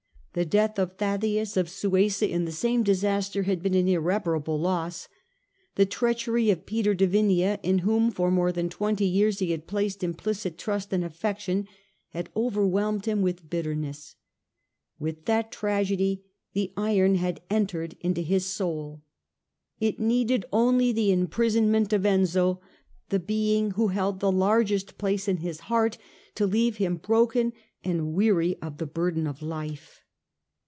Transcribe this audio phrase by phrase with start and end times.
[0.33, 5.09] The death of Thaddaeus of Suessa in the same disaster had been an irreparable loss.
[5.75, 9.67] The treachery of Peter de Vinea, in whom for more than twenty years he had
[9.67, 11.67] placed implicit trust and affection,
[12.11, 14.15] had overwhelmed him with bitterness:
[14.99, 16.23] with that tragedy
[16.53, 19.01] the iron had entered into his soul.
[19.81, 22.61] It needed only the imprisonment of Enzio,
[23.09, 25.97] the being who held the largest place in his heart,
[26.35, 27.51] to leave him broken
[27.83, 29.97] and weary of the burden of life.